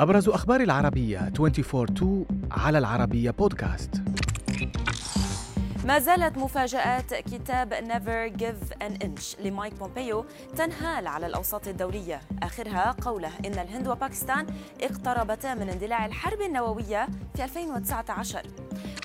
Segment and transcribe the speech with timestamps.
[0.00, 4.02] أبرز أخبار العربية 24 على العربية بودكاست.
[5.84, 10.24] ما زالت مفاجآت كتاب Never Give an Inch لمايك بومبيو
[10.56, 12.20] تنهال على الأوساط الدولية.
[12.42, 14.46] آخرها قوله إن الهند وباكستان
[14.82, 18.42] اقتربتا من اندلاع الحرب النووية في 2019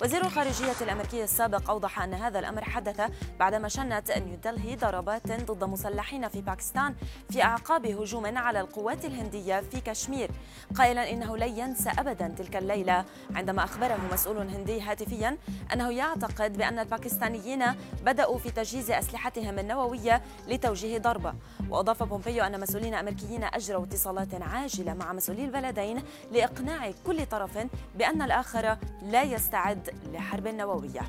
[0.02, 3.00] وزير الخارجية الأمريكي السابق أوضح أن هذا الأمر حدث
[3.38, 6.94] بعدما شنت نيودلهي ضربات ضد مسلحين في باكستان
[7.30, 10.30] في أعقاب هجوم على القوات الهندية في كشمير.
[10.78, 15.36] قائلا إنه لن ينسى أبدا تلك الليلة عندما أخبره مسؤول هندي هاتفيا
[15.72, 17.64] أنه يعتقد بأن الباكستانيين
[18.04, 21.34] بدأوا في تجهيز أسلحتهم النووية لتوجيه ضربة.
[21.70, 27.58] وأضاف بومبيو أن مسؤولين أمريكيين أجروا اتصالات عاجلة مع مسؤولي البلدين لإقناع كل طرف
[27.94, 31.00] بأن الآخر لا يستعد لحرب نووية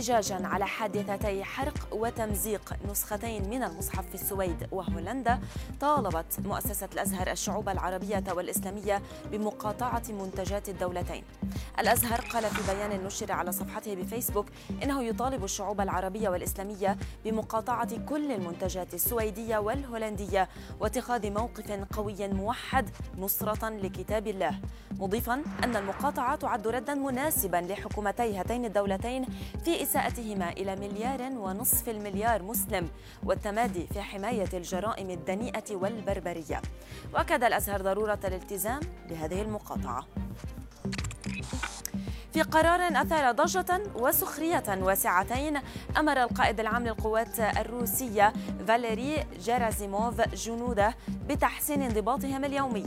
[0.00, 5.40] احتجاجا على حادثتي حرق وتمزيق نسختين من المصحف في السويد وهولندا
[5.80, 11.24] طالبت مؤسسة الأزهر الشعوب العربية والإسلامية بمقاطعة منتجات الدولتين.
[11.78, 14.46] الأزهر قال في بيان نشر على صفحته بفيسبوك
[14.82, 20.48] إنه يطالب الشعوب العربية والإسلامية بمقاطعة كل المنتجات السويدية والهولندية
[20.80, 28.64] واتخاذ موقف قوي موحد نصرة لكتاب الله مضيفا أن المقاطعة تعد ردا مناسبا لحكومتي هاتين
[28.64, 29.26] الدولتين
[29.64, 32.88] في إساءتهما إلى مليار ونصف المليار مسلم
[33.24, 36.62] والتمادي في حماية الجرائم الدنيئة والبربرية.
[37.14, 40.06] وأكد الأزهر ضرورة الالتزام بهذه المقاطعة.
[42.32, 45.60] في قرار أثار ضجة وسخرية واسعتين
[45.96, 48.32] أمر القائد العام للقوات الروسية
[48.68, 50.94] فاليري جيرازيموف جنوده
[51.28, 52.86] بتحسين انضباطهم اليومي.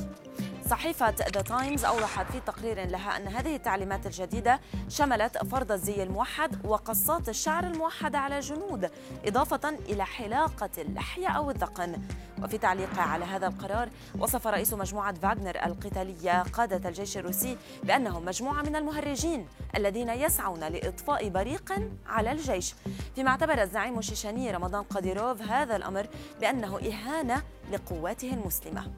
[0.70, 6.66] صحيفة ذا تايمز أوضحت في تقرير لها أن هذه التعليمات الجديدة شملت فرض الزي الموحد
[6.66, 8.92] وقصات الشعر الموحدة على الجنود
[9.26, 12.02] إضافة إلى حلاقة اللحية أو الذقن.
[12.44, 18.62] وفي تعليقه على هذا القرار وصف رئيس مجموعة فاغنر القتالية قادة الجيش الروسي بأنهم مجموعة
[18.62, 19.48] من المهرجين
[19.78, 21.74] الذين يسعون لإطفاء بريق
[22.08, 22.76] على الجيش.
[23.16, 26.08] فيما اعتبر الزعيم الشيشاني رمضان قاديروف هذا الأمر
[26.42, 28.92] بأنه إهانة لقواته المسلمة.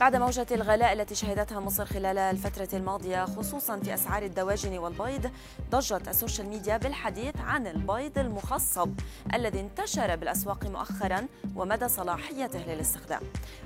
[0.00, 5.30] بعد موجة الغلاء التي شهدتها مصر خلال الفترة الماضية خصوصا في أسعار الدواجن والبيض
[5.70, 8.92] ضجت السوشيال ميديا بالحديث عن البيض المخصب
[9.34, 11.26] الذي انتشر بالأسواق مؤخرا
[11.56, 13.20] ومدى صلاحيته للاستخدام.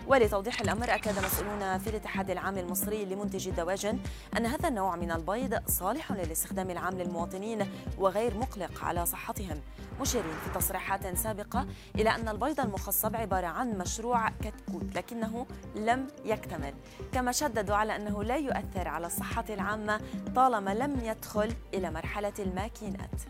[0.06, 3.98] ولتوضيح الأمر أكد مسؤولون في الاتحاد العام المصري لمنتجي الدواجن
[4.36, 7.66] أن هذا النوع من البيض صالح للاستخدام العام للمواطنين
[7.98, 9.60] وغير مقلق على صحتهم.
[10.00, 16.74] مشيرين في تصريحات سابقة إلى أن البيض المخصب عبارة عن مشروع كتكوت لكنه لم يكتمل.
[17.12, 20.00] كما شددوا على أنه لا يؤثر على الصحة العامة
[20.36, 23.22] طالما لم يدخل إلى مرحلة الماكينات.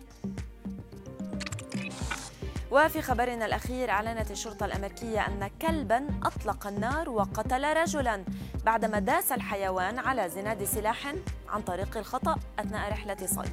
[2.71, 8.25] وفي خبرنا الأخير أعلنت الشرطة الأمريكية أن كلبا أطلق النار وقتل رجلا
[8.65, 11.15] بعدما داس الحيوان على زناد سلاح
[11.53, 13.53] عن طريق الخطأ أثناء رحلة صيد.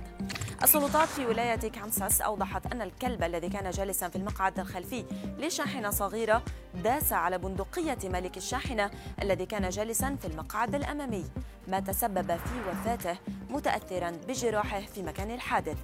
[0.63, 5.05] السلطات في ولاية كانساس أوضحت أن الكلب الذي كان جالسا في المقعد الخلفي
[5.37, 6.43] لشاحنة صغيرة
[6.83, 11.25] داس على بندقية مالك الشاحنة الذي كان جالسا في المقعد الأمامي
[11.67, 13.17] ما تسبب في وفاته
[13.49, 15.77] متأثرا بجراحه في مكان الحادث.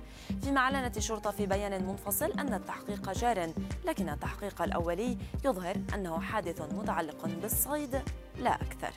[0.43, 3.53] فيما أعلنت الشرطة في بيان منفصل أن التحقيق جار
[3.85, 8.01] لكن التحقيق الأولي يظهر أنه حادث متعلق بالصيد
[8.37, 8.93] لا أكثر.